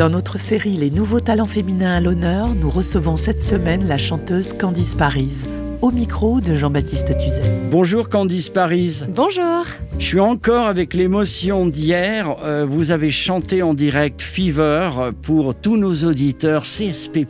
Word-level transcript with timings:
Dans 0.00 0.08
notre 0.08 0.40
série 0.40 0.78
Les 0.78 0.88
nouveaux 0.88 1.20
talents 1.20 1.44
féminins 1.44 1.94
à 1.94 2.00
l'honneur, 2.00 2.54
nous 2.54 2.70
recevons 2.70 3.16
cette 3.18 3.42
semaine 3.42 3.86
la 3.86 3.98
chanteuse 3.98 4.54
Candice 4.54 4.94
Paris, 4.94 5.40
au 5.82 5.90
micro 5.90 6.40
de 6.40 6.54
Jean-Baptiste 6.54 7.16
Tuzet. 7.16 7.42
Bonjour 7.70 8.08
Candice 8.08 8.50
Paris. 8.50 9.02
Bonjour. 9.08 9.64
Je 9.98 10.04
suis 10.04 10.20
encore 10.20 10.66
avec 10.66 10.94
l'émotion 10.94 11.66
d'hier. 11.66 12.36
Euh, 12.42 12.66
vous 12.68 12.90
avez 12.90 13.10
chanté 13.10 13.62
en 13.62 13.72
direct 13.72 14.20
Fever 14.20 14.90
pour 15.22 15.54
tous 15.54 15.76
nos 15.76 15.94
auditeurs 16.04 16.62
CSP+, 16.62 17.26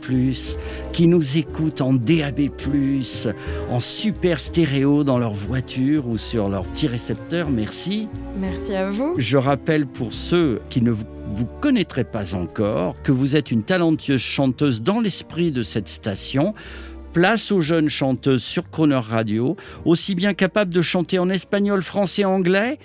qui 0.91 1.07
nous 1.07 1.37
écoutent 1.37 1.81
en 1.81 1.93
DAB+, 1.93 2.49
en 3.69 3.79
super 3.79 4.39
stéréo 4.39 5.03
dans 5.03 5.17
leur 5.17 5.33
voiture 5.33 6.07
ou 6.07 6.17
sur 6.17 6.49
leur 6.49 6.63
petit 6.63 6.87
récepteur. 6.87 7.49
Merci. 7.49 8.09
Merci 8.39 8.75
à 8.75 8.89
vous. 8.89 9.15
Je 9.17 9.37
rappelle 9.37 9.85
pour 9.85 10.13
ceux 10.13 10.61
qui 10.69 10.81
ne 10.81 10.91
vous 10.91 11.05
vous 11.33 11.47
connaîtrez 11.61 12.03
pas 12.03 12.35
encore, 12.35 13.01
que 13.03 13.13
vous 13.13 13.37
êtes 13.37 13.51
une 13.51 13.63
talentueuse 13.63 14.19
chanteuse 14.19 14.83
dans 14.83 14.99
l'esprit 14.99 15.51
de 15.51 15.63
cette 15.63 15.87
station. 15.87 16.53
Place 17.13 17.51
aux 17.51 17.59
jeunes 17.59 17.89
chanteuses 17.89 18.43
sur 18.43 18.69
Croner 18.69 18.95
Radio, 18.95 19.57
aussi 19.83 20.15
bien 20.15 20.33
capable 20.33 20.73
de 20.73 20.81
chanter 20.81 21.19
en 21.19 21.29
espagnol, 21.29 21.81
français, 21.81 22.23
anglais, 22.23 22.79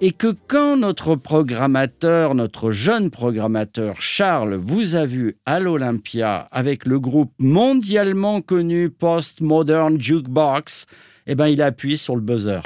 et 0.00 0.12
que 0.12 0.32
quand 0.46 0.76
notre 0.76 1.16
programmateur, 1.16 2.36
notre 2.36 2.70
jeune 2.70 3.10
programmateur 3.10 4.00
Charles 4.00 4.54
vous 4.54 4.94
a 4.94 5.04
vu 5.04 5.36
à 5.46 5.58
l'Olympia 5.58 6.48
avec 6.52 6.86
le 6.86 7.00
groupe 7.00 7.32
mondialement 7.38 8.40
connu 8.40 8.88
Post-Modern 8.88 10.00
Jukebox, 10.00 10.86
eh 11.26 11.34
ben, 11.34 11.46
il 11.48 11.62
a 11.62 11.66
appuyé 11.66 11.96
sur 11.96 12.16
le 12.16 12.22
buzzer. 12.22 12.62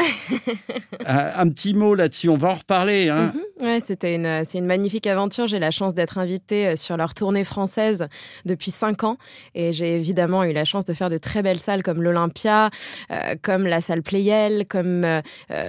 un, 1.07 1.31
un, 1.37 1.49
petit 1.49 1.75
mot 1.75 1.95
là-dessus, 1.95 2.29
on 2.29 2.37
va 2.37 2.51
en 2.51 2.55
reparler. 2.55 3.09
Hein. 3.09 3.33
Mm 3.35 3.39
-hmm. 3.39 3.47
Ouais, 3.61 3.81
c'était 3.81 4.15
une, 4.15 4.45
c'est 4.45 4.59
une 4.59 4.67
magnifique 4.67 5.07
aventure. 5.07 5.47
J'ai 5.47 5.59
la 5.59 5.71
chance 5.71 5.95
d'être 5.95 6.19
invitée 6.19 6.67
euh, 6.67 6.77
sur 6.77 6.97
leur 6.97 7.15
tournée 7.15 7.45
française 7.45 8.07
depuis 8.45 8.71
cinq 8.71 9.03
ans, 9.03 9.17
et 9.55 9.73
j'ai 9.73 9.97
évidemment 9.97 10.45
eu 10.45 10.53
la 10.53 10.65
chance 10.65 10.85
de 10.85 10.95
faire 10.95 11.09
de 11.11 11.19
très 11.19 11.43
belles 11.43 11.59
salles 11.59 11.83
comme 11.83 12.03
l'Olympia, 12.03 12.71
euh, 13.11 13.35
comme 13.41 13.67
la 13.67 13.81
salle 13.81 14.03
Playel, 14.03 14.67
comme 14.67 15.05
euh, 15.05 15.23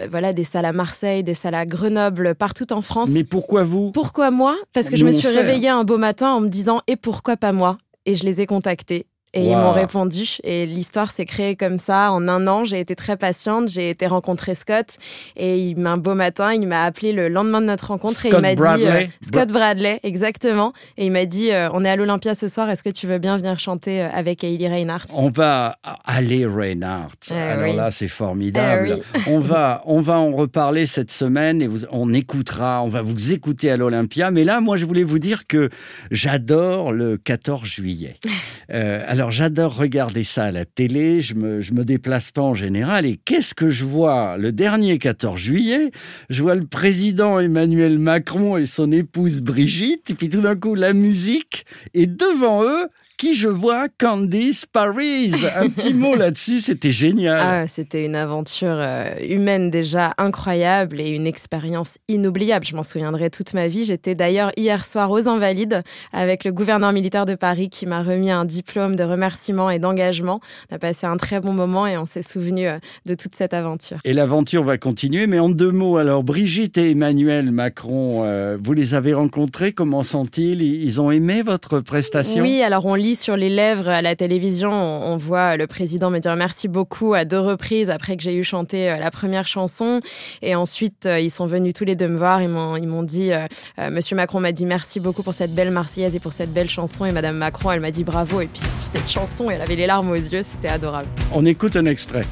voilà 0.10 0.34
des 0.34 0.44
salles 0.44 0.66
à 0.66 0.74
Marseille, 0.74 1.24
des 1.24 1.34
salles 1.34 1.56
à 1.56 1.66
Grenoble, 1.66 2.36
partout 2.36 2.72
en 2.74 2.82
France. 2.82 3.10
Mais 3.12 3.24
pourquoi 3.24 3.64
vous? 3.64 3.92
Pourquoi 3.92 4.32
moi? 4.32 4.58
Parce 4.74 4.90
que 4.90 4.98
je 4.98 5.06
me 5.06 5.12
suis 5.12 5.30
réveillée 5.30 5.70
un 5.70 5.84
beau 5.84 5.98
matin 5.98 6.32
en 6.32 6.42
me 6.42 6.50
disant 6.50 6.82
et 6.88 6.98
pourquoi 6.98 7.38
pas 7.38 7.54
moi? 7.54 7.78
Et 8.06 8.16
je 8.16 8.24
les 8.26 8.42
ai 8.42 8.46
contactés 8.46 9.08
et 9.38 9.42
wow. 9.42 9.52
ils 9.52 9.56
m'ont 9.58 9.72
répondu. 9.72 10.38
Et 10.44 10.66
l'histoire 10.66 11.12
s'est 11.12 11.26
créée 11.26 11.56
comme 11.56 11.78
ça. 11.78 12.12
En 12.12 12.28
un 12.28 12.48
an, 12.48 12.66
j'ai 12.66 12.80
été 12.80 12.96
très 12.96 13.18
patiente. 13.18 13.70
J'ai 13.70 13.92
été 13.92 14.08
rencontrer 14.08 14.56
Scott. 14.56 14.98
Et 15.36 15.60
il, 15.60 15.86
un 15.86 15.98
beau 15.98 16.16
matin, 16.16 16.54
il 16.54 16.68
m'a 16.68 16.84
appelé 16.84 17.14
le 17.14 17.30
lendemain 17.30 17.62
de 17.62 17.68
notre 17.68 17.88
rencontre. 17.88 18.16
Scott 18.16 18.34
et 18.34 18.38
il 18.38 18.42
m'a 18.42 18.56
Bradley. 18.56 18.86
dit. 18.86 19.06
Euh, 19.06 19.08
Scott 19.22 19.50
Bradley, 19.50 20.00
exactement. 20.04 20.74
Et 20.98 21.06
il 21.06 21.12
m'a 21.12 21.26
dit 21.26 21.52
euh, 21.52 21.70
On 21.74 21.86
est 21.86 21.90
à 21.90 21.96
l'Olympia 21.96 22.36
ce 22.36 22.48
soir. 22.48 22.70
Est-ce 22.70 22.84
que 22.84 22.90
tu 22.90 23.08
veux 23.08 23.20
bien 23.20 23.38
venir 23.38 23.58
chanter 23.60 24.02
euh, 24.02 24.10
avec 24.12 24.44
Hailey 24.44 24.68
Reinhardt? 24.68 25.08
On 25.14 25.30
va 25.30 25.78
aller 26.06 26.46
Reinhardt. 26.46 27.16
Eh 27.32 27.34
Alors 27.34 27.70
oui. 27.70 27.76
là, 27.76 27.92
c'est 27.92 28.08
formidable. 28.08 28.98
Eh 28.98 29.18
oui. 29.18 29.24
on, 29.28 29.40
va, 29.40 29.84
on 29.86 30.02
va 30.02 30.20
en 30.20 30.31
reparler 30.31 30.86
cette 30.86 31.12
semaine. 31.12 31.62
Et 31.62 31.68
vous, 31.68 31.86
on 31.92 32.12
écoutera. 32.14 32.81
On 32.84 32.90
va 32.90 33.02
vous 33.02 33.34
écouter 33.34 33.70
à 33.70 33.78
l'Olympia. 33.78 34.31
Mais 34.31 34.44
là, 34.44 34.62
moi, 34.62 34.78
je 34.78 34.86
voulais 34.86 35.03
vous 35.03 35.20
dire 35.20 35.47
que 35.47 35.70
j'adore 36.12 36.92
le 36.92 37.18
14 37.18 37.64
juillet. 37.66 38.16
alors, 38.70 39.27
j'adore 39.32 39.76
regarder 39.76 39.98
regarder 39.98 40.24
ça 40.24 40.46
à 40.46 40.52
la 40.52 40.64
télé, 40.64 41.22
je 41.22 41.34
me, 41.34 41.62
je 41.62 41.74
me 41.74 41.84
déplace 41.84 42.32
pas 42.32 42.44
en 42.44 42.54
général. 42.54 43.06
Et 43.06 43.18
qu'est-ce 43.18 43.56
que 43.56 43.70
je 43.70 43.84
vois? 43.84 44.38
Le 44.38 44.52
dernier 44.52 45.00
14 45.00 45.40
juillet 45.40 45.92
Je 46.30 46.44
vois 46.44 46.56
le 46.56 46.66
président 46.66 47.40
Emmanuel 47.40 47.98
Macron 47.98 48.58
et 48.58 48.66
son 48.66 48.92
épouse 48.92 49.42
Brigitte, 49.42 50.12
et 50.12 50.14
puis 50.14 50.30
tout 50.30 50.42
d'un 50.42 50.56
coup 50.56 50.76
la 50.76 50.94
musique, 50.94 51.66
et 51.94 52.06
devant 52.06 52.64
eux, 52.64 52.88
qui 53.17 53.33
je 53.33 53.47
vois 53.47 53.88
Candice 53.97 54.67
Paris. 54.67 55.33
Un 55.55 55.69
petit 55.69 55.94
mot 55.95 56.13
là-dessus, 56.13 56.59
c'était 56.59 56.91
génial. 56.91 57.39
Ah, 57.41 57.67
c'était 57.67 58.05
une 58.05 58.16
aventure 58.16 58.75
euh, 58.78 59.16
humaine 59.28 59.72
déjà 59.72 60.13
incroyable 60.19 61.01
et 61.01 61.09
une 61.09 61.25
expérience 61.25 61.97
inoubliable. 62.07 62.63
Je 62.63 62.75
m'en 62.75 62.83
souviendrai 62.83 63.31
toute 63.31 63.55
ma 63.55 63.67
vie. 63.67 63.85
J'étais 63.85 64.13
d'ailleurs 64.13 64.51
hier 64.55 64.85
soir 64.85 65.09
aux 65.09 65.28
Invalides 65.28 65.81
avec 66.13 66.44
le 66.44 66.51
gouverneur 66.51 66.94
militaire 66.94 67.25
de 67.25 67.33
Paris 67.33 67.69
qui 67.69 67.88
m'a 67.88 68.03
remis 68.03 68.29
un 68.29 68.45
diplôme 68.45 68.95
de 68.95 69.03
remerciement 69.03 69.72
et 69.72 69.79
d'engagement. 69.79 70.39
On 70.72 70.75
a 70.75 70.79
passé 70.79 71.07
un 71.07 71.17
très 71.17 71.39
bon 71.39 71.53
moment 71.53 71.88
et 71.88 71.97
on 71.97 72.05
s'est 72.05 72.22
souvenu 72.22 72.67
euh, 72.67 72.78
de 73.07 73.16
toute 73.16 73.34
cette 73.34 73.55
aventure. 73.55 73.97
Et 74.05 74.13
l'aventure 74.13 74.63
va 74.63 74.78
continuer, 74.78 75.25
mais 75.25 75.39
en 75.39 75.49
deux 75.49 75.72
mots. 75.72 75.97
Alors, 75.97 76.23
Brigitte 76.23 76.78
et 76.78 76.91
Emmanuel 76.91 77.49
Macron, 77.51 78.22
euh, 78.23 78.59
vous 78.63 78.73
les 78.73 78.94
avez 78.94 79.16
rencontrés. 79.16 79.72
Comment 79.72 80.03
sont-ils? 80.03 80.61
Ils 80.61 81.01
ont 81.01 81.09
aimé 81.09 81.41
votre 81.41 81.79
prestation? 81.79 82.44
Oui, 82.44 82.61
alors 82.61 82.85
on 82.85 82.94
lit 82.94 83.06
sur 83.16 83.38
les 83.38 83.50
lèvres 83.50 83.88
à 83.90 84.01
la 84.01 84.16
télévision, 84.16 84.72
on, 84.72 85.13
on, 85.13 85.18
voit 85.18 85.57
le 85.57 85.68
président 85.68 86.09
me 86.09 86.19
dire 86.19 86.35
merci 86.35 86.68
beaucoup 86.68 87.13
à 87.13 87.25
deux 87.25 87.40
reprises 87.40 87.90
après 87.90 88.18
que 88.18 88.23
j'ai 88.23 88.35
eu 88.35 88.44
chanté 88.44 88.90
euh, 88.90 88.97
la 88.97 89.12
première 89.12 89.47
chanson. 89.47 90.01
Et 90.41 90.56
ensuite, 90.56 91.06
euh, 91.06 91.19
ils 91.19 91.29
sont 91.29 91.46
venus 91.46 91.73
tous 91.73 91.85
les 91.85 91.96
deux 91.96 92.07
me 92.07 92.17
voir. 92.17 92.41
Ils 92.41 92.50
m'ont, 92.50 92.75
ils 92.75 92.88
m'ont 92.88 93.03
dit, 93.03 93.31
euh, 93.31 93.47
Monsieur 93.91 94.16
Macron 94.16 94.40
m'a 94.40 94.51
dit 94.51 94.66
merci 94.66 95.00
beaucoup 95.00 95.23
pour 95.23 95.34
cette 95.34 95.53
belle 95.53 95.72
Marseillaise 95.72 96.16
et 96.16 96.19
pour 96.19 96.34
cette 96.34 96.53
belle 96.53 96.69
chanson. 96.69 97.06
Et 97.06 97.12
Madame 97.12 97.38
Macron, 97.38 97.72
elle 97.72 97.79
m'a 97.79 97.91
dit 97.91 98.03
bravo. 98.03 98.41
Et 98.41 98.47
puis 98.47 98.63
pour 98.79 98.88
cette 98.88 99.09
chanson, 99.09 99.50
elle 99.50 99.62
avait 99.62 99.75
les 99.75 99.88
larmes 99.88 100.09
aux 100.09 100.16
yeux. 100.16 100.44
C'était 100.44 100.69
adorable. 100.69 101.07
On 101.34 101.46
écoute 101.46 101.75
un 101.75 101.85
extrait. 101.85 102.25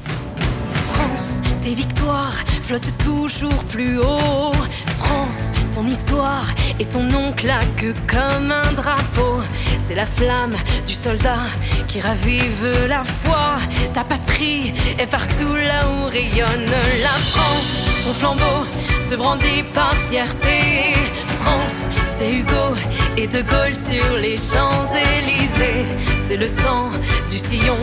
France, 0.92 1.42
tes 1.62 1.74
victoires 1.74 2.44
flottent 2.62 2.94
toujours 2.98 3.64
plus 3.64 3.98
haut. 3.98 4.52
France, 4.98 5.52
ton 5.74 5.86
histoire 5.86 6.46
et 6.80 6.84
ton 6.84 7.02
nom 7.02 7.32
claquent 7.32 7.94
comme 8.06 8.50
un 8.50 8.72
drapeau. 8.72 9.15
La 9.96 10.04
flamme 10.04 10.54
du 10.84 10.92
soldat 10.92 11.38
qui 11.88 12.02
ravive 12.02 12.86
la 12.86 13.02
foi. 13.02 13.56
Ta 13.94 14.04
patrie 14.04 14.74
est 14.98 15.06
partout 15.06 15.54
là 15.56 15.88
où 15.88 16.04
rayonne 16.10 16.70
la 17.02 17.16
France. 17.30 17.88
Ton 18.04 18.12
flambeau 18.12 18.66
se 19.00 19.14
brandit 19.14 19.62
par 19.72 19.94
fierté. 20.10 20.92
France, 21.40 21.88
c'est 22.04 22.30
Hugo 22.30 22.76
et 23.16 23.26
De 23.26 23.40
Gaulle 23.40 23.74
sur 23.74 24.18
les 24.18 24.36
Champs-Élysées. 24.36 25.86
C'est 26.18 26.36
le 26.36 26.48
sang 26.48 26.90
du 27.30 27.38
sillon 27.38 27.78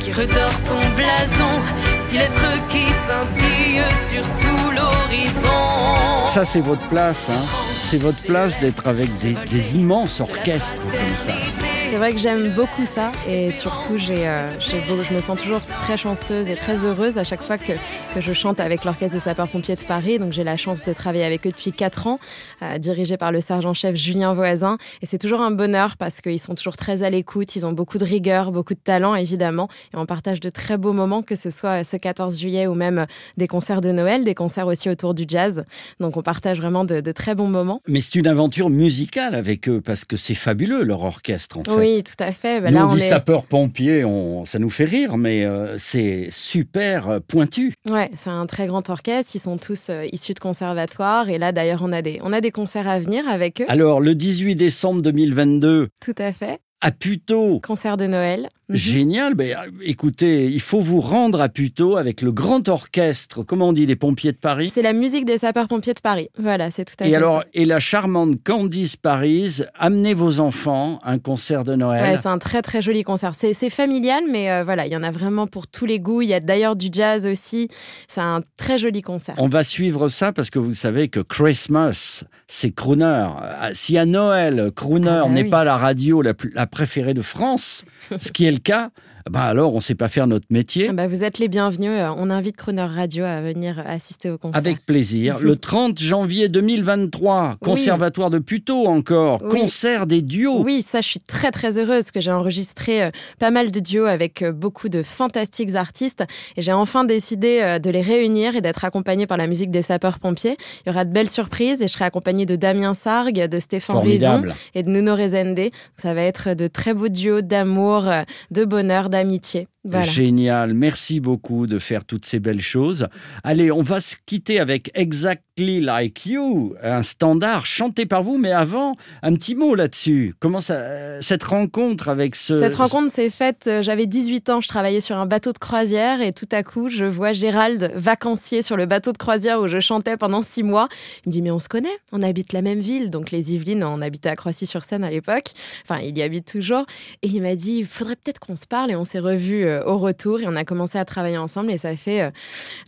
qui 0.00 0.12
redore 0.12 0.60
ton 0.64 0.80
blason. 0.94 1.62
Six 1.98 2.18
lettres 2.18 2.68
qui 2.68 2.84
scintillent 3.06 3.96
sur 4.10 4.24
tout 4.34 4.70
l'horizon. 4.70 6.26
Ça, 6.26 6.44
c'est 6.44 6.60
votre 6.60 6.86
place. 6.88 7.30
Hein. 7.30 7.73
C'est 7.86 7.98
votre 7.98 8.20
place 8.22 8.58
d'être 8.60 8.88
avec 8.88 9.10
des, 9.18 9.76
immenses 9.76 10.20
orchestres 10.20 10.80
comme 10.80 11.16
ça. 11.16 11.63
C'est 11.90 11.98
vrai 11.98 12.12
que 12.12 12.18
j'aime 12.18 12.52
beaucoup 12.54 12.86
ça 12.86 13.12
et 13.28 13.52
surtout 13.52 13.98
j'ai, 13.98 14.26
euh, 14.26 14.48
je 14.58 15.14
me 15.14 15.20
sens 15.20 15.40
toujours 15.40 15.60
très 15.60 15.96
chanceuse 15.96 16.50
et 16.50 16.56
très 16.56 16.84
heureuse 16.84 17.18
à 17.18 17.24
chaque 17.24 17.42
fois 17.42 17.58
que, 17.58 17.72
je 18.18 18.32
chante 18.32 18.60
avec 18.60 18.84
l'orchestre 18.84 19.14
des 19.14 19.20
sapeurs-pompiers 19.20 19.76
de 19.76 19.82
Paris. 19.82 20.18
Donc 20.18 20.32
j'ai 20.32 20.44
la 20.44 20.56
chance 20.56 20.82
de 20.82 20.92
travailler 20.92 21.24
avec 21.24 21.46
eux 21.46 21.50
depuis 21.50 21.72
4 21.72 22.06
ans, 22.06 22.18
euh, 22.62 22.78
dirigé 22.78 23.16
par 23.16 23.32
le 23.32 23.40
sergent-chef 23.40 23.94
Julien 23.94 24.34
Voisin. 24.34 24.78
Et 25.02 25.06
c'est 25.06 25.18
toujours 25.18 25.40
un 25.40 25.50
bonheur 25.50 25.96
parce 25.96 26.20
qu'ils 26.20 26.40
sont 26.40 26.54
toujours 26.54 26.76
très 26.76 27.02
à 27.02 27.10
l'écoute, 27.10 27.54
ils 27.54 27.66
ont 27.66 27.72
beaucoup 27.72 27.98
de 27.98 28.04
rigueur, 28.04 28.50
beaucoup 28.50 28.74
de 28.74 28.80
talent 28.82 29.14
évidemment. 29.14 29.68
Et 29.92 29.96
on 29.96 30.06
partage 30.06 30.40
de 30.40 30.48
très 30.48 30.78
beaux 30.78 30.92
moments, 30.92 31.22
que 31.22 31.34
ce 31.34 31.50
soit 31.50 31.84
ce 31.84 31.96
14 31.96 32.40
juillet 32.40 32.66
ou 32.66 32.74
même 32.74 33.06
des 33.36 33.46
concerts 33.46 33.80
de 33.80 33.92
Noël, 33.92 34.24
des 34.24 34.34
concerts 34.34 34.66
aussi 34.66 34.88
autour 34.88 35.14
du 35.14 35.24
jazz. 35.28 35.64
Donc 36.00 36.16
on 36.16 36.22
partage 36.22 36.60
vraiment 36.60 36.84
de, 36.84 37.00
de 37.00 37.12
très 37.12 37.34
bons 37.34 37.48
moments. 37.48 37.80
Mais 37.86 38.00
c'est 38.00 38.16
une 38.16 38.28
aventure 38.28 38.70
musicale 38.70 39.34
avec 39.34 39.68
eux 39.68 39.80
parce 39.80 40.04
que 40.04 40.16
c'est 40.16 40.34
fabuleux 40.34 40.82
leur 40.82 41.02
orchestre 41.02 41.58
en 41.58 41.64
fait. 41.64 41.73
Oui, 41.78 42.02
tout 42.02 42.22
à 42.22 42.32
fait. 42.32 42.60
Bah, 42.60 42.70
Nous, 42.70 42.76
là, 42.76 42.86
on, 42.86 42.92
on 42.92 42.96
dit 42.96 43.02
est... 43.02 43.08
sapeurs-pompiers, 43.08 44.04
on... 44.04 44.44
ça 44.44 44.58
nous 44.58 44.70
fait 44.70 44.84
rire, 44.84 45.16
mais 45.16 45.44
euh, 45.44 45.76
c'est 45.78 46.28
super 46.30 47.08
euh, 47.08 47.20
pointu. 47.26 47.72
Ouais, 47.88 48.10
c'est 48.16 48.30
un 48.30 48.46
très 48.46 48.66
grand 48.66 48.88
orchestre. 48.90 49.32
Ils 49.34 49.40
sont 49.40 49.58
tous 49.58 49.88
euh, 49.90 50.06
issus 50.12 50.34
de 50.34 50.40
conservatoires. 50.40 51.28
Et 51.28 51.38
là, 51.38 51.52
d'ailleurs, 51.52 51.80
on, 51.82 51.92
a 51.92 52.02
des... 52.02 52.20
on 52.22 52.32
a 52.32 52.40
des 52.40 52.50
concerts 52.50 52.88
à 52.88 52.98
venir 52.98 53.28
avec 53.28 53.60
eux. 53.60 53.66
Alors, 53.68 54.00
le 54.00 54.14
18 54.14 54.54
décembre 54.54 55.02
2022. 55.02 55.88
Tout 56.00 56.14
à 56.18 56.32
fait 56.32 56.60
à 56.84 56.90
Puteaux. 56.90 57.60
Concert 57.60 57.96
de 57.96 58.06
Noël. 58.06 58.48
Mhm. 58.68 58.76
Génial. 58.76 59.34
Ben, 59.34 59.56
écoutez, 59.82 60.46
il 60.46 60.60
faut 60.60 60.80
vous 60.80 61.00
rendre 61.00 61.40
à 61.40 61.48
Puteaux 61.48 61.96
avec 61.96 62.20
le 62.22 62.30
grand 62.32 62.68
orchestre, 62.68 63.42
comment 63.42 63.68
on 63.68 63.72
dit, 63.72 63.86
des 63.86 63.96
pompiers 63.96 64.32
de 64.32 64.36
Paris? 64.38 64.70
C'est 64.72 64.80
la 64.82 64.92
musique 64.94 65.24
des 65.26 65.36
sapeurs-pompiers 65.38 65.92
de 65.94 66.00
Paris. 66.00 66.28
Voilà, 66.38 66.70
c'est 66.70 66.84
tout 66.84 66.94
à 67.00 67.04
fait 67.04 67.10
Et 67.10 67.16
alors, 67.16 67.40
ça. 67.40 67.46
et 67.54 67.64
la 67.66 67.78
charmante 67.80 68.42
Candice 68.42 68.96
Paris, 68.96 69.60
amenez 69.78 70.14
vos 70.14 70.40
enfants, 70.40 70.98
un 71.04 71.18
concert 71.18 71.64
de 71.64 71.74
Noël. 71.74 72.02
Ouais, 72.02 72.16
c'est 72.16 72.28
un 72.28 72.38
très 72.38 72.62
très 72.62 72.80
joli 72.82 73.02
concert. 73.02 73.32
C'est 73.34 73.70
familial, 73.70 74.24
mais 74.30 74.50
euh, 74.50 74.64
voilà, 74.64 74.86
il 74.86 74.92
y 74.92 74.96
en 74.96 75.02
a 75.02 75.10
vraiment 75.10 75.46
pour 75.46 75.66
tous 75.66 75.84
les 75.86 76.00
goûts. 76.00 76.22
Il 76.22 76.28
y 76.28 76.34
a 76.34 76.40
d'ailleurs 76.40 76.76
du 76.76 76.88
jazz 76.92 77.26
aussi. 77.26 77.68
C'est 78.08 78.20
un 78.22 78.40
très 78.56 78.78
joli 78.78 79.02
concert. 79.02 79.34
On 79.38 79.48
va 79.48 79.62
suivre 79.64 80.08
ça 80.08 80.32
parce 80.32 80.48
que 80.50 80.58
vous 80.58 80.72
savez 80.72 81.08
que 81.08 81.20
Christmas, 81.20 82.24
c'est 82.46 82.70
crooner. 82.70 83.04
Euh, 83.04 83.70
Si 83.74 83.96
à 83.98 84.06
Noël, 84.06 84.70
crooner 84.74 85.08
Ah 85.10 85.22
bah 85.24 85.28
n'est 85.30 85.42
oui. 85.44 85.50
pas 85.50 85.64
la 85.64 85.76
radio 85.76 86.22
la, 86.22 86.32
plus- 86.34 86.52
la 86.54 86.66
préférée 86.74 87.14
de 87.14 87.22
France, 87.22 87.84
ce 88.18 88.32
qui 88.32 88.44
est 88.44 88.50
le 88.50 88.58
cas, 88.58 88.90
bah 89.30 89.44
alors 89.44 89.72
on 89.72 89.76
ne 89.76 89.80
sait 89.82 89.94
pas 89.94 90.08
faire 90.08 90.26
notre 90.26 90.46
métier. 90.50 90.88
Ah 90.90 90.92
bah, 90.92 91.06
vous 91.06 91.24
êtes 91.24 91.38
les 91.38 91.48
bienvenus. 91.48 91.90
Euh, 91.90 92.10
On 92.16 92.28
invite 92.30 92.56
Croner 92.56 92.82
Radio 92.82 93.24
à 93.24 93.40
venir 93.40 93.82
assister 93.86 94.30
au 94.30 94.36
concert. 94.38 94.58
Avec 94.58 94.84
plaisir. 94.84 95.38
Le 95.40 95.56
30 95.56 95.98
janvier 95.98 96.48
2023, 96.48 97.56
Conservatoire 97.62 98.30
de 98.30 98.38
Puteaux 98.38 98.86
encore, 98.86 99.40
Oui. 99.42 99.60
concert 99.62 100.06
des 100.06 100.20
duos. 100.22 100.62
Oui, 100.62 100.82
ça, 100.82 101.00
je 101.00 101.08
suis 101.08 101.20
très 101.20 101.50
très 101.50 101.78
heureuse 101.78 102.10
que 102.10 102.20
j'ai 102.20 102.30
enregistré 102.32 103.02
euh, 103.04 103.10
pas 103.38 103.50
mal 103.50 103.70
de 103.70 103.80
duos 103.80 104.04
avec 104.06 104.42
euh, 104.42 104.52
beaucoup 104.52 104.88
de 104.88 105.02
fantastiques 105.02 105.74
artistes 105.74 106.24
et 106.56 106.62
j'ai 106.62 106.72
enfin 106.72 107.04
décidé 107.04 107.78
de 107.82 107.90
les 107.90 108.02
réunir 108.02 108.54
et 108.56 108.60
d'être 108.60 108.84
accompagnée 108.84 109.26
par 109.26 109.38
la 109.38 109.46
musique 109.46 109.70
des 109.70 109.82
sapeurs-pompiers. 109.82 110.56
Il 110.84 110.90
y 110.90 110.92
aura 110.92 111.04
de 111.04 111.12
belles 111.12 111.30
surprises 111.30 111.80
et 111.82 111.88
je 111.88 111.92
serai 111.92 112.04
accompagnée 112.04 112.46
de 112.46 112.56
Damien 112.56 112.94
Sargue, 112.94 113.46
de 113.48 113.58
Stéphane 113.58 113.96
Rison 113.98 114.26
Formidable. 114.26 114.54
et 114.74 114.82
de 114.82 114.90
Nuno 114.90 115.14
Rezende. 115.16 115.70
Ça 115.96 116.12
va 116.14 116.22
être 116.22 116.54
de 116.54 116.66
très 116.66 116.92
beaux 116.94 117.08
duos 117.08 117.40
d'amour, 117.40 118.06
de 118.50 118.64
bonheur, 118.64 119.08
d'amitié. 119.14 119.68
Voilà. 119.86 120.06
Génial, 120.06 120.72
merci 120.72 121.20
beaucoup 121.20 121.66
de 121.66 121.78
faire 121.78 122.06
toutes 122.06 122.24
ces 122.24 122.40
belles 122.40 122.62
choses. 122.62 123.06
Allez, 123.42 123.70
on 123.70 123.82
va 123.82 124.00
se 124.00 124.16
quitter 124.24 124.58
avec 124.58 124.90
Exactly 124.94 125.82
Like 125.82 126.24
You, 126.24 126.74
un 126.82 127.02
standard 127.02 127.66
chanté 127.66 128.06
par 128.06 128.22
vous, 128.22 128.38
mais 128.38 128.50
avant, 128.50 128.96
un 129.22 129.34
petit 129.34 129.54
mot 129.54 129.74
là-dessus. 129.74 130.34
Comment 130.40 130.62
ça, 130.62 130.74
euh, 130.74 131.18
cette 131.20 131.42
rencontre 131.42 132.08
avec 132.08 132.34
ce... 132.34 132.58
Cette 132.58 132.76
rencontre 132.76 133.12
s'est 133.12 133.28
faite, 133.28 133.66
euh, 133.66 133.82
j'avais 133.82 134.06
18 134.06 134.48
ans, 134.48 134.60
je 134.62 134.68
travaillais 134.68 135.02
sur 135.02 135.18
un 135.18 135.26
bateau 135.26 135.52
de 135.52 135.58
croisière 135.58 136.22
et 136.22 136.32
tout 136.32 136.48
à 136.50 136.62
coup, 136.62 136.88
je 136.88 137.04
vois 137.04 137.34
Gérald, 137.34 137.92
vacancier 137.94 138.62
sur 138.62 138.78
le 138.78 138.86
bateau 138.86 139.12
de 139.12 139.18
croisière 139.18 139.60
où 139.60 139.68
je 139.68 139.80
chantais 139.80 140.16
pendant 140.16 140.42
six 140.42 140.62
mois. 140.62 140.88
Il 141.26 141.28
me 141.28 141.32
dit, 141.32 141.42
mais 141.42 141.50
on 141.50 141.58
se 141.58 141.68
connaît, 141.68 141.98
on 142.10 142.22
habite 142.22 142.54
la 142.54 142.62
même 142.62 142.80
ville. 142.80 143.10
Donc 143.10 143.30
les 143.32 143.52
Yvelines, 143.52 143.84
on 143.84 144.00
habitait 144.00 144.30
à 144.30 144.36
Croissy-sur-Seine 144.36 145.04
à 145.04 145.10
l'époque. 145.10 145.50
Enfin, 145.86 146.00
il 146.02 146.16
y 146.16 146.22
habite 146.22 146.50
toujours. 146.50 146.86
Et 147.20 147.28
il 147.28 147.42
m'a 147.42 147.54
dit, 147.54 147.80
il 147.80 147.86
faudrait 147.86 148.16
peut-être 148.16 148.38
qu'on 148.38 148.56
se 148.56 148.66
parle 148.66 148.90
et 148.90 148.96
on 148.96 149.03
s'est 149.04 149.20
revus 149.20 149.64
euh, 149.64 149.84
au 149.84 149.98
retour 149.98 150.40
et 150.40 150.46
on 150.46 150.56
a 150.56 150.64
commencé 150.64 150.98
à 150.98 151.04
travailler 151.04 151.38
ensemble 151.38 151.70
et 151.70 151.78
ça 151.78 151.96
fait 151.96 152.22
euh, 152.22 152.30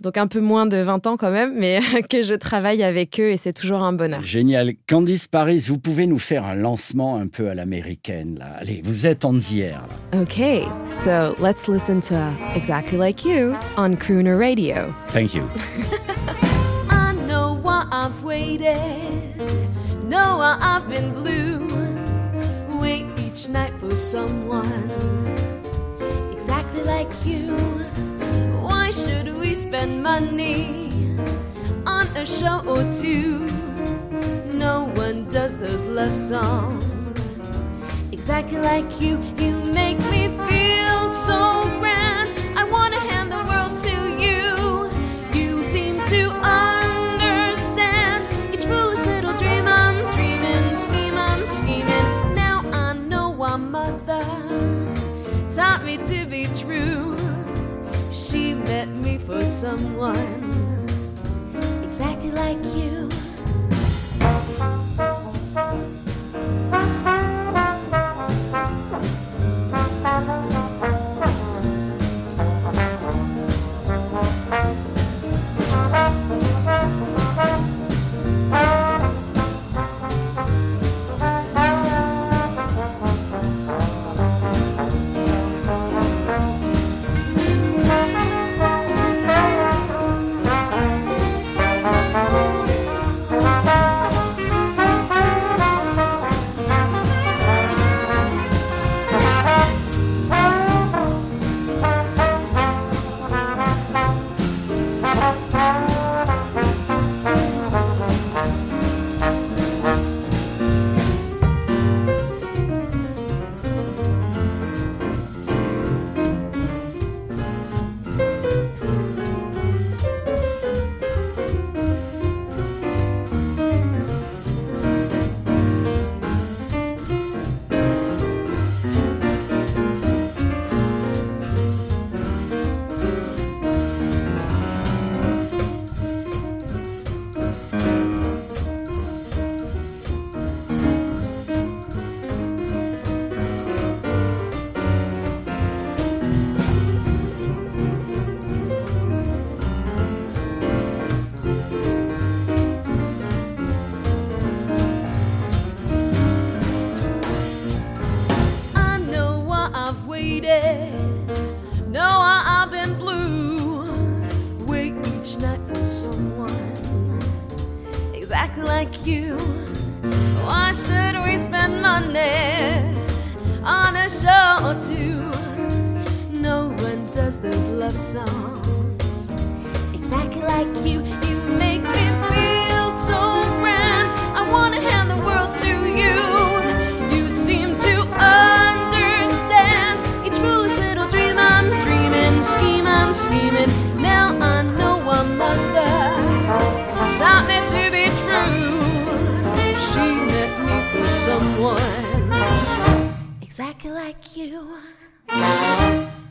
donc 0.01 0.17
un 0.17 0.27
peu 0.27 0.41
moins 0.41 0.67
de 0.67 0.77
20 0.77 1.07
ans 1.07 1.17
quand 1.17 1.31
même, 1.31 1.55
mais 1.57 1.81
que 2.11 2.23
je 2.23 2.35
travaille 2.35 2.83
avec 2.83 3.19
eux 3.21 3.31
et 3.31 3.37
c'est 3.37 3.53
toujours 3.53 3.83
un 3.83 3.93
bonheur. 3.93 4.23
Génial. 4.23 4.75
Candice 4.89 5.27
Paris, 5.27 5.65
vous 5.69 5.79
pouvez 5.79 6.07
nous 6.07 6.19
faire 6.19 6.45
un 6.45 6.55
lancement 6.55 7.17
un 7.17 7.29
peu 7.29 7.49
à 7.49 7.55
l'américaine, 7.55 8.37
là. 8.39 8.57
Allez, 8.59 8.81
vous 8.85 9.07
êtes 9.07 9.25
en 9.25 9.33
là. 9.33 9.85
Okay, 10.13 10.65
so 10.93 11.35
let's 11.41 11.69
listen 11.69 12.01
to 12.01 12.15
Exactly 12.55 12.99
Like 12.99 13.25
You 13.25 13.55
on 13.77 13.97
Crooner 13.97 14.35
Radio. 14.35 14.93
Thank 15.09 15.35
you. 15.35 15.43
I 16.91 17.13
know 17.29 17.55
why 17.63 17.87
I've 17.93 18.23
waited, 18.25 18.77
know 20.09 20.39
why 20.39 20.57
I've 20.61 20.89
been 20.89 21.13
blue. 21.13 21.69
Wait 22.81 23.07
each 23.19 23.49
night 23.49 23.73
for 23.81 23.95
someone 23.95 24.91
like 26.85 27.15
you. 27.25 27.57
Why 28.63 28.91
should 28.91 29.29
we 29.39 29.55
spend 29.55 30.03
money 30.03 30.91
on 31.87 32.07
a 32.17 32.27
show 32.27 32.63
or 32.67 32.83
two? 32.93 33.47
No 34.53 34.93
one 34.97 35.29
does 35.29 35.57
those 35.59 35.85
love 35.85 36.15
songs 36.15 37.29
exactly 38.13 38.59
like 38.59 39.01
you. 39.01 39.19
You 39.39 39.55
make 39.73 39.99
me 40.11 40.29
feel 40.49 40.96
true. 56.45 57.17
She 58.13 58.55
met 58.55 58.89
me 58.89 59.17
for 59.19 59.41
someone 59.41 60.87
exactly 61.83 62.31
like 62.31 62.63
you. 62.77 63.09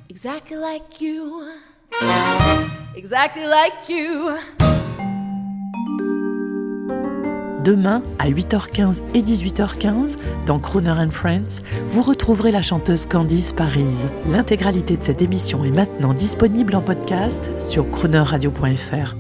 Exactly 0.10 0.56
like 0.56 1.02
you. 1.02 1.44
Exactly 2.96 3.46
like 3.46 3.90
you. 3.90 4.30
Demain, 7.66 8.02
à 8.20 8.30
8h15 8.30 9.02
et 9.14 9.22
18h15, 9.22 10.18
dans 10.46 10.60
Crooner 10.60 10.92
and 10.92 11.10
Friends, 11.10 11.64
vous 11.88 12.02
retrouverez 12.02 12.52
la 12.52 12.62
chanteuse 12.62 13.08
Candice 13.08 13.52
Paris. 13.52 14.08
L'intégralité 14.30 14.96
de 14.96 15.04
cette 15.04 15.22
émission 15.22 15.66
est 15.66 15.76
maintenant 15.76 16.14
disponible 16.14 16.76
en 16.76 16.82
podcast 16.82 17.60
sur 17.60 17.90
croonerradio.fr. 17.92 19.16